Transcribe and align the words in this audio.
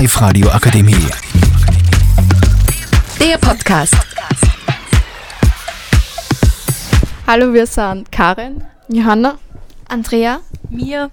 Live 0.00 0.18
Radio 0.22 0.48
Akademie. 0.48 0.96
Der 3.20 3.36
Podcast. 3.36 3.94
Hallo, 7.26 7.52
wir 7.52 7.66
sind 7.66 8.10
Karin, 8.10 8.64
Johanna 8.88 9.36
Andrea 9.88 10.40
Mia 10.70 11.10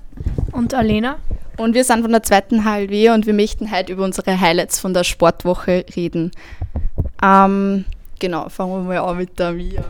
und 0.53 0.73
Alena. 0.73 1.17
und 1.57 1.73
wir 1.75 1.83
sind 1.83 2.01
von 2.01 2.13
der 2.13 2.23
zweiten 2.23 2.63
HLW 2.63 3.09
und 3.09 3.25
wir 3.25 3.33
möchten 3.33 3.69
heute 3.69 3.91
über 3.91 4.05
unsere 4.05 4.39
Highlights 4.39 4.79
von 4.79 4.93
der 4.93 5.03
Sportwoche 5.03 5.85
reden. 5.93 6.31
Ähm, 7.21 7.83
genau, 8.19 8.47
fangen 8.47 8.87
wir 8.87 9.01
mal 9.01 9.09
an 9.09 9.17
mit 9.17 9.37
der 9.37 9.51
Mia. 9.51 9.83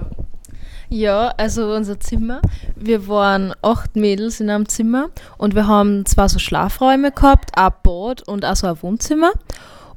Ja, 0.89 1.33
also 1.37 1.73
unser 1.73 1.99
Zimmer. 1.99 2.41
Wir 2.75 3.07
waren 3.07 3.53
acht 3.61 3.95
Mädels 3.95 4.39
in 4.39 4.49
einem 4.49 4.69
Zimmer 4.69 5.09
und 5.37 5.53
wir 5.53 5.67
haben 5.67 6.05
zwar 6.05 6.29
so 6.29 6.39
Schlafräume 6.39 7.11
gehabt, 7.11 7.57
ein 7.57 7.71
Bad 7.83 8.21
und 8.27 8.45
auch 8.45 8.55
so 8.55 8.67
ein 8.67 8.81
Wohnzimmer. 8.81 9.31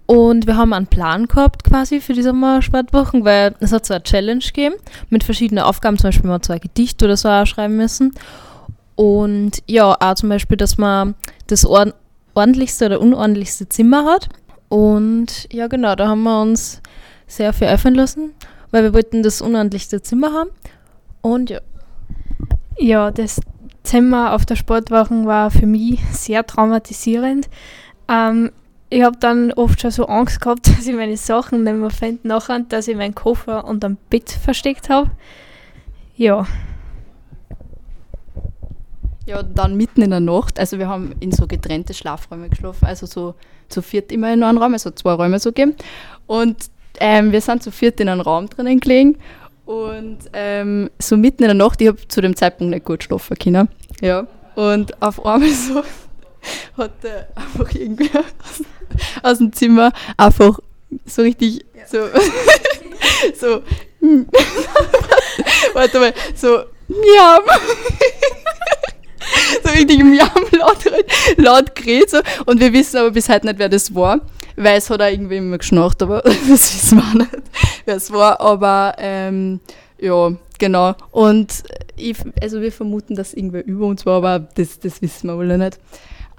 Und 0.06 0.48
wir 0.48 0.56
haben 0.56 0.72
einen 0.72 0.88
Plan 0.88 1.28
gehabt 1.28 1.62
quasi 1.62 2.00
für 2.00 2.14
die 2.14 2.22
Sommersportwochen, 2.22 3.24
weil 3.24 3.54
es 3.60 3.70
hat 3.70 3.86
so 3.86 3.94
eine 3.94 4.02
Challenge 4.02 4.42
gegeben 4.44 4.74
mit 5.08 5.22
verschiedenen 5.22 5.62
Aufgaben. 5.62 5.98
Zum 5.98 6.08
Beispiel 6.08 6.28
wir 6.28 6.40
so 6.44 6.52
ein 6.52 6.58
Gedicht 6.58 7.00
oder 7.04 7.16
so 7.16 7.28
auch 7.28 7.46
schreiben 7.46 7.76
müssen. 7.76 8.12
Und 8.96 9.62
ja, 9.68 9.96
auch 10.00 10.14
zum 10.14 10.28
Beispiel, 10.28 10.56
dass 10.56 10.78
man 10.78 11.14
das 11.46 11.64
ord 11.64 11.94
ordentlichste 12.34 12.86
oder 12.86 13.00
unordentlichste 13.00 13.68
Zimmer 13.68 14.04
hat. 14.04 14.28
Und 14.68 15.46
ja, 15.52 15.68
genau, 15.68 15.94
da 15.94 16.08
haben 16.08 16.24
wir 16.24 16.42
uns 16.42 16.80
sehr 17.28 17.52
viel 17.52 17.68
öffnen 17.68 17.94
lassen, 17.94 18.32
weil 18.72 18.82
wir 18.82 18.94
wollten 18.94 19.22
das 19.22 19.40
unordentlichste 19.40 20.02
Zimmer 20.02 20.32
haben. 20.32 20.50
Und 21.22 21.50
ja, 21.50 21.60
Ja, 22.78 23.10
das 23.10 23.40
Zimmer 23.82 24.34
auf 24.34 24.46
der 24.46 24.56
Sportwoche 24.56 25.24
war 25.26 25.50
für 25.50 25.66
mich 25.66 26.00
sehr 26.12 26.46
traumatisierend. 26.46 27.48
Ähm, 28.08 28.52
ich 28.88 29.02
habe 29.02 29.16
dann 29.18 29.52
oft 29.52 29.80
schon 29.80 29.90
so 29.90 30.06
Angst 30.06 30.40
gehabt, 30.40 30.66
dass 30.66 30.86
ich 30.86 30.94
meine 30.94 31.16
Sachen 31.16 31.64
nicht 31.64 31.76
mehr 31.76 31.90
finde, 31.90 32.26
nachher, 32.28 32.60
dass 32.60 32.88
ich 32.88 32.96
meinen 32.96 33.14
Koffer 33.14 33.64
unterm 33.64 33.96
Bett 34.08 34.30
versteckt 34.30 34.88
habe. 34.88 35.10
Ja, 36.16 36.46
Ja, 39.26 39.44
dann 39.44 39.76
mitten 39.76 40.02
in 40.02 40.10
der 40.10 40.18
Nacht, 40.18 40.58
also 40.58 40.78
wir 40.78 40.88
haben 40.88 41.14
in 41.20 41.30
so 41.30 41.46
getrennte 41.46 41.94
Schlafräume 41.94 42.48
geschlafen, 42.48 42.86
also 42.86 43.06
so 43.06 43.34
zu 43.68 43.80
viert 43.80 44.10
immer 44.10 44.32
in 44.32 44.42
einem 44.42 44.58
Raum, 44.58 44.72
also 44.72 44.90
zwei 44.90 45.12
Räume 45.12 45.38
so 45.38 45.50
gegeben. 45.50 45.76
Und 46.26 46.56
ähm, 46.98 47.30
wir 47.30 47.40
sind 47.40 47.62
zu 47.62 47.70
viert 47.70 48.00
in 48.00 48.08
einem 48.08 48.22
Raum 48.22 48.48
drinnen 48.48 48.80
gelegen 48.80 49.18
und 49.70 50.18
ähm, 50.32 50.90
so 50.98 51.16
mitten 51.16 51.44
in 51.44 51.48
der 51.48 51.54
Nacht, 51.54 51.80
ich 51.80 51.86
habe 51.86 52.08
zu 52.08 52.20
dem 52.20 52.34
Zeitpunkt 52.34 52.74
nicht 52.74 52.84
gut 52.84 53.04
schlafen 53.04 53.38
können. 53.38 53.68
Ja. 54.00 54.26
Und 54.56 55.00
auf 55.00 55.24
einmal 55.24 55.48
so 55.48 55.84
hat 56.76 56.90
der 57.04 57.28
einfach 57.36 57.72
irgendwer 57.72 58.24
aus, 58.42 58.64
aus 59.22 59.38
dem 59.38 59.52
Zimmer 59.52 59.92
einfach 60.16 60.58
so 61.06 61.22
richtig 61.22 61.64
so, 61.86 61.98
so, 63.38 63.62
warte 65.74 66.00
mal, 66.00 66.14
so, 66.34 66.64
miam. 66.88 67.44
so 69.62 69.70
richtig 69.70 70.02
miam 70.02 70.28
laut, 70.58 70.84
laut 71.36 71.76
geredet. 71.76 72.10
So. 72.10 72.18
Und 72.46 72.58
wir 72.58 72.72
wissen 72.72 72.96
aber 72.96 73.12
bis 73.12 73.28
heute 73.28 73.46
nicht, 73.46 73.60
wer 73.60 73.68
das 73.68 73.94
war, 73.94 74.20
weil 74.56 74.78
es 74.78 74.90
hat 74.90 75.00
auch 75.00 75.06
irgendwie 75.06 75.36
immer 75.36 75.58
geschnarcht, 75.58 76.02
aber 76.02 76.22
das 76.22 76.48
wissen 76.48 76.98
wir 76.98 77.04
auch 77.04 77.14
nicht, 77.14 77.30
es 77.96 78.12
war. 78.12 78.40
Aber 78.40 78.94
ähm, 78.98 79.60
ja, 79.98 80.32
genau. 80.58 80.94
Und 81.10 81.62
ich, 81.96 82.16
also 82.40 82.60
wir 82.60 82.72
vermuten, 82.72 83.14
dass 83.14 83.34
irgendwer 83.34 83.64
über 83.64 83.86
uns 83.86 84.06
war, 84.06 84.16
aber 84.16 84.38
das, 84.38 84.78
das 84.80 85.02
wissen 85.02 85.28
wir 85.28 85.34
alle 85.34 85.58
nicht. 85.58 85.78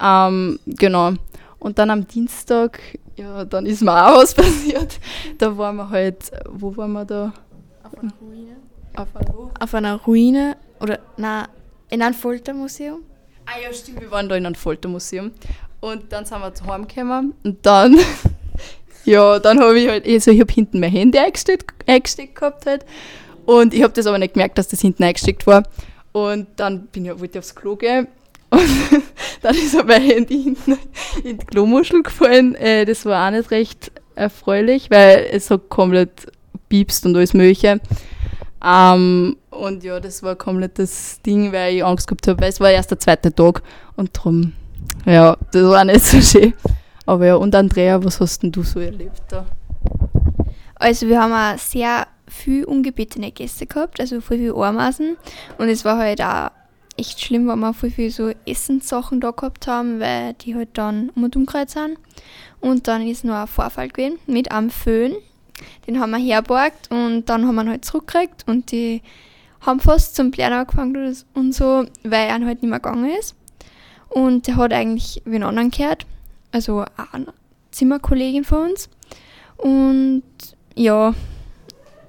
Ähm, 0.00 0.58
genau. 0.66 1.12
Und 1.58 1.78
dann 1.78 1.90
am 1.90 2.06
Dienstag, 2.08 2.80
ja, 3.16 3.44
dann 3.44 3.66
ist 3.66 3.82
mir 3.82 3.92
auch 3.92 4.18
was 4.18 4.34
passiert. 4.34 4.98
Da 5.38 5.56
waren 5.56 5.76
wir 5.76 5.90
halt, 5.90 6.30
wo 6.48 6.76
waren 6.76 6.92
wir 6.92 7.04
da? 7.04 7.32
auf 7.84 7.98
einer 8.02 8.12
Ruine. 8.20 8.56
Auf 8.96 9.16
einer 9.16 9.50
Auf 9.60 9.74
einer 9.74 9.96
Ruine 9.96 10.56
oder 10.80 10.98
na 11.16 11.48
in 11.90 12.02
einem 12.02 12.14
Foltermuseum. 12.14 13.00
Ah 13.46 13.60
ja, 13.62 13.72
stimmt, 13.72 14.00
wir 14.00 14.10
waren 14.10 14.28
da 14.28 14.36
in 14.36 14.46
einem 14.46 14.54
Foltermuseum. 14.54 15.32
Und 15.80 16.12
dann 16.12 16.24
sind 16.24 16.40
wir 16.40 16.54
zu 16.54 16.66
Hause 16.66 16.86
gekommen 16.86 17.34
und 17.42 17.66
dann, 17.66 17.98
ja, 19.04 19.38
dann 19.38 19.60
habe 19.60 19.78
ich 19.78 19.88
halt, 19.88 20.06
also 20.06 20.30
ich 20.30 20.40
habe 20.40 20.52
hinten 20.52 20.80
mein 20.80 20.90
Handy 20.90 21.18
eingesteckt, 21.18 21.72
eingesteckt 21.86 22.34
gehabt 22.36 22.66
halt. 22.66 22.84
Und 23.44 23.74
ich 23.74 23.82
habe 23.82 23.92
das 23.92 24.06
aber 24.06 24.18
nicht 24.18 24.34
gemerkt, 24.34 24.58
dass 24.58 24.68
das 24.68 24.80
hinten 24.80 25.02
eingesteckt 25.04 25.46
war. 25.46 25.64
Und 26.12 26.46
dann 26.56 26.86
bin 26.86 27.06
ich, 27.06 27.10
wollte 27.10 27.32
ich 27.32 27.38
aufs 27.38 27.54
Klo 27.54 27.76
gehen 27.76 28.06
und 28.50 29.02
dann 29.40 29.54
ist 29.54 29.74
aber 29.74 29.94
mein 29.94 30.02
Handy 30.02 30.42
hinten 30.42 30.78
in 31.24 31.38
die 31.38 31.46
Klomuschel 31.46 32.02
gefallen. 32.02 32.54
Äh, 32.54 32.84
das 32.84 33.06
war 33.06 33.26
auch 33.26 33.30
nicht 33.30 33.50
recht 33.50 33.92
erfreulich, 34.14 34.90
weil 34.90 35.26
es 35.32 35.50
hat 35.50 35.70
komplett 35.70 36.26
piepst 36.68 37.06
und 37.06 37.16
alles 37.16 37.32
Mögliche. 37.32 37.80
Ähm, 38.64 39.36
und 39.50 39.82
ja, 39.84 40.00
das 40.00 40.22
war 40.22 40.36
komplett 40.36 40.78
das 40.78 41.20
Ding, 41.22 41.52
weil 41.52 41.76
ich 41.76 41.84
Angst 41.84 42.06
gehabt 42.06 42.28
habe, 42.28 42.42
weil 42.42 42.50
es 42.50 42.60
war 42.60 42.70
erst 42.70 42.90
der 42.90 42.98
zweite 42.98 43.34
Tag 43.34 43.62
und 43.96 44.10
drum, 44.12 44.52
ja, 45.06 45.36
das 45.52 45.64
war 45.64 45.84
nicht 45.84 46.04
so 46.04 46.20
schön. 46.20 46.52
Aber 47.06 47.26
ja, 47.26 47.34
und 47.34 47.54
Andrea, 47.54 48.02
was 48.04 48.20
hast 48.20 48.42
denn 48.42 48.52
du 48.52 48.62
so 48.62 48.80
erlebt 48.80 49.22
da? 49.28 49.46
Also 50.76 51.08
wir 51.08 51.20
haben 51.20 51.32
auch 51.32 51.58
sehr 51.58 52.06
viel 52.28 52.64
ungebetene 52.64 53.30
Gäste 53.30 53.66
gehabt, 53.66 54.00
also 54.00 54.20
voll 54.20 54.38
viel 54.38 54.52
Ohrmaßen. 54.52 55.16
Und 55.58 55.68
es 55.68 55.84
war 55.84 55.98
halt 55.98 56.20
auch 56.20 56.50
echt 56.96 57.20
schlimm, 57.20 57.46
weil 57.46 57.56
wir 57.56 57.74
voll 57.74 57.90
viel 57.90 58.10
so 58.10 58.32
Essenssachen 58.46 59.20
da 59.20 59.30
gehabt 59.30 59.66
haben, 59.66 60.00
weil 60.00 60.34
die 60.34 60.54
halt 60.54 60.70
dann 60.74 61.10
um 61.10 61.24
und 61.24 61.36
umgekehrt 61.36 61.70
sind. 61.70 61.98
Und 62.60 62.88
dann 62.88 63.06
ist 63.06 63.24
noch 63.24 63.34
ein 63.34 63.46
Vorfall 63.46 63.88
gewesen 63.88 64.18
mit 64.26 64.52
einem 64.52 64.70
Föhn. 64.70 65.14
Den 65.86 66.00
haben 66.00 66.10
wir 66.10 66.18
herborgt 66.18 66.90
und 66.90 67.26
dann 67.26 67.46
haben 67.46 67.54
wir 67.54 67.62
ihn 67.62 67.70
halt 67.70 67.84
zurückgekriegt 67.84 68.44
und 68.46 68.72
die 68.72 69.02
haben 69.60 69.80
fast 69.80 70.16
zum 70.16 70.30
Blären 70.30 70.52
angefangen 70.52 71.16
und 71.34 71.54
so, 71.54 71.84
weil 72.02 72.28
er 72.28 72.44
halt 72.44 72.62
nicht 72.62 72.70
mehr 72.70 72.80
gegangen 72.80 73.10
ist. 73.18 73.36
Und 74.08 74.46
der 74.46 74.56
hat 74.56 74.72
eigentlich 74.72 75.22
wie 75.24 75.36
einen 75.36 75.44
anderen 75.44 75.70
gehört, 75.70 76.06
also 76.52 76.84
eine 77.12 77.26
Zimmerkollegin 77.70 78.44
von 78.44 78.70
uns. 78.70 78.88
Und 79.56 80.22
ja, 80.74 81.14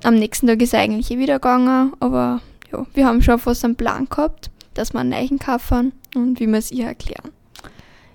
am 0.04 0.16
nächsten 0.16 0.48
Tag 0.48 0.62
ist 0.62 0.76
eigentlich 0.76 1.12
eh 1.12 1.18
wieder 1.18 1.36
gegangen, 1.36 1.94
aber 2.00 2.42
ja, 2.72 2.86
wir 2.94 3.06
haben 3.06 3.22
schon 3.22 3.40
fast 3.40 3.64
einen 3.64 3.76
Plan 3.76 4.08
gehabt, 4.10 4.50
dass 4.74 4.94
wir 4.94 5.00
einen 5.00 5.10
neuen 5.10 5.40
kaufen 5.40 5.94
und 6.16 6.40
wie 6.40 6.48
wir 6.48 6.58
es 6.58 6.72
ihr 6.72 6.88
erklären. 6.88 7.32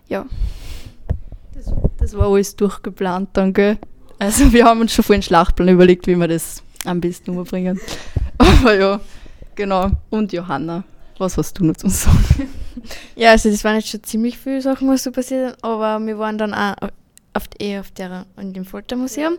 Ja, 0.08 0.26
Das, 1.54 1.72
das 1.98 2.16
war 2.16 2.28
alles 2.28 2.56
durchgeplant 2.56 3.30
dann, 3.32 3.52
gell? 3.52 3.78
Also 4.18 4.52
wir 4.52 4.64
haben 4.64 4.80
uns 4.80 4.92
schon 4.92 5.04
vor 5.04 5.14
einen 5.14 5.22
Schlachtplan 5.22 5.68
überlegt, 5.68 6.06
wie 6.06 6.16
wir 6.16 6.28
das 6.28 6.62
am 6.84 7.00
besten 7.00 7.36
umbringen. 7.36 7.80
Aber 8.38 8.74
ja, 8.74 9.00
genau. 9.54 9.90
Und 10.10 10.32
Johanna, 10.32 10.82
was 11.18 11.36
hast 11.36 11.58
du 11.58 11.64
noch 11.64 11.76
zu 11.76 11.88
sagen? 11.88 12.48
Ja, 13.16 13.32
also 13.32 13.50
das 13.50 13.64
waren 13.64 13.74
jetzt 13.74 13.88
schon 13.88 14.02
ziemlich 14.04 14.38
viele 14.38 14.62
Sachen, 14.62 14.88
was 14.88 15.02
so 15.02 15.10
passiert 15.10 15.50
sind, 15.50 15.64
aber 15.64 15.98
wir 16.06 16.18
waren 16.18 16.38
dann 16.38 16.54
auch 16.54 16.76
auf, 17.34 17.42
eh 17.60 17.78
auf 17.78 17.90
der, 17.90 18.24
in 18.40 18.52
dem 18.52 18.64
Foltermuseum. 18.64 19.36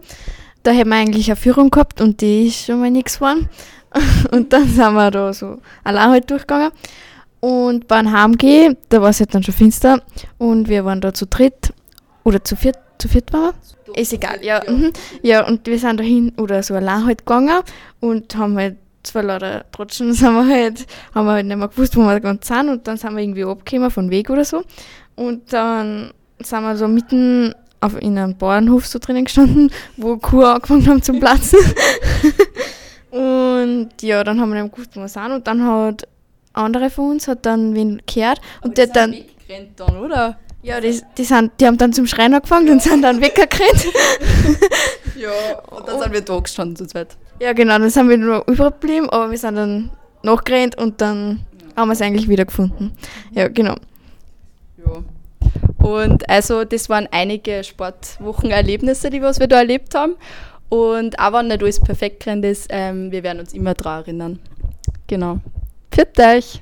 Da 0.62 0.72
haben 0.72 0.90
wir 0.90 0.98
eigentlich 0.98 1.30
eine 1.30 1.38
Führung 1.38 1.70
gehabt 1.70 2.02
und 2.02 2.22
die 2.22 2.48
ist 2.48 2.66
schon 2.66 2.82
mal 2.82 2.92
nichts 2.92 3.16
geworden. 3.16 3.50
Und 4.32 4.54
dann 4.54 4.68
sind 4.68 4.94
wir 4.94 5.10
da 5.10 5.34
so 5.34 5.60
allein 5.84 6.10
halt 6.12 6.30
durchgegangen. 6.30 6.72
Und 7.40 7.88
beim 7.88 8.12
Heimgehen, 8.12 8.78
da 8.90 9.02
war 9.02 9.10
es 9.10 9.20
halt 9.20 9.34
dann 9.34 9.42
schon 9.42 9.54
finster 9.56 10.02
und 10.38 10.68
wir 10.68 10.84
waren 10.86 11.02
da 11.02 11.14
zu 11.14 11.26
dritt 11.26 11.74
oder 12.24 12.44
zu 12.44 12.56
viert, 12.56 12.78
zu 12.98 13.08
viert 13.08 13.32
waren 13.32 13.54
wir. 13.88 13.98
Ist 13.98 14.14
egal, 14.14 14.44
ja. 14.44 14.62
Mhm. 14.68 14.92
Ja, 15.24 15.48
und 15.48 15.66
wir 15.66 15.80
sind 15.80 16.00
dahin 16.00 16.34
oder 16.38 16.62
so 16.62 16.76
allein 16.76 17.06
halt 17.06 17.20
gegangen 17.20 17.62
und 18.00 18.36
haben 18.36 18.58
halt 18.58 18.78
leider 19.14 19.66
trotzdem 19.72 20.14
sind 20.14 20.34
wir 20.34 20.48
halt, 20.48 20.86
haben 21.14 21.26
wir 21.26 21.34
halt 21.34 21.46
nicht 21.46 21.58
mehr 21.58 21.68
gewusst, 21.68 21.96
wo 21.96 22.02
wir 22.02 22.20
ganz 22.20 22.48
sind 22.48 22.70
und 22.70 22.88
dann 22.88 22.98
sind 22.98 23.16
wir 23.16 23.24
irgendwie 23.24 23.46
abgekommen 23.46 23.92
von 23.92 24.10
Weg 24.10 24.30
oder 24.30 24.46
so. 24.46 24.64
Und 25.16 25.52
dann 25.54 26.12
sind 26.40 26.62
wir 26.62 26.78
so 26.78 26.88
mitten 26.88 27.54
auf, 27.82 28.00
in 28.02 28.18
einem 28.18 28.38
Bauernhof 28.38 28.88
so 28.88 29.00
drinnen 29.00 29.26
gestanden, 29.26 29.72
wo 29.98 30.18
Kuh 30.18 30.44
angefangen 30.44 30.88
haben 30.88 31.02
zu 31.02 31.14
platzen. 31.14 31.60
und 33.12 33.90
ja, 34.02 34.24
dann 34.24 34.40
haben 34.40 34.54
wir 34.54 34.62
nicht 34.62 34.74
gewusst, 34.74 34.96
wo 34.96 35.02
wir 35.02 35.08
sind 35.08 35.32
und 35.32 35.48
dann 35.48 35.66
hat 35.66 36.08
andere 36.54 36.90
von 36.90 37.12
uns 37.12 37.28
hat 37.28 37.46
dann 37.46 37.76
wen 37.76 38.02
gehört 38.06 38.42
und 38.62 38.78
der 38.78 38.88
hat 38.88 38.96
dann 38.96 39.12
weggerannt 39.14 39.80
dann, 39.80 39.98
oder? 39.98 40.38
ja, 40.62 40.82
die, 40.82 41.02
die, 41.18 41.24
sind, 41.24 41.52
die 41.60 41.66
haben 41.66 41.78
dann 41.78 41.94
zum 41.94 42.06
Schreien 42.06 42.34
angefangen 42.34 42.70
und 42.70 42.82
sind 42.82 43.02
dann 43.02 43.22
weggerannt. 43.22 43.86
Ja, 45.16 45.32
und 45.70 45.88
dann 45.88 46.00
sind 46.00 46.14
wir 46.14 46.22
da 46.22 46.40
gestanden 46.40 46.76
zu 46.76 46.88
zweit. 46.88 47.16
Ja, 47.40 47.54
genau, 47.54 47.80
dann 47.80 47.90
sind 47.90 48.10
wir 48.10 48.18
nur 48.18 48.46
übergeblieben, 48.48 49.10
aber 49.10 49.32
wir 49.32 49.38
sind 49.38 49.56
dann 49.56 49.90
nachgerannt 50.24 50.78
und 50.78 51.00
dann 51.00 51.46
haben 51.76 51.88
wir 51.88 51.94
es 51.94 52.02
eigentlich 52.02 52.28
wieder 52.28 52.46
gefunden. 52.46 52.92
Ja, 53.32 53.48
genau. 53.48 53.76
Ja. 54.78 55.04
Und 55.86 56.30
also 56.30 56.66
das 56.66 56.90
waren 56.90 57.08
einige 57.12 57.64
Sportwochenerlebnisse, 57.64 59.10
die 59.10 59.22
was 59.22 59.40
wir 59.40 59.48
da 59.48 59.60
erlebt 59.60 59.96
haben. 59.96 60.16
Und 60.68 61.18
auch 61.18 61.34
wenn 61.34 61.48
nicht 61.48 61.64
alles 61.64 61.80
perfekt 61.80 62.24
gerannt 62.24 62.46
ist, 62.46 62.68
ähm, 62.70 63.12
wir 63.12 63.24
werden 63.24 63.40
uns 63.40 63.54
immer 63.54 63.74
daran 63.74 64.02
erinnern. 64.02 64.40
Genau. 65.08 65.40
Pfiat 65.92 66.20
euch! 66.20 66.62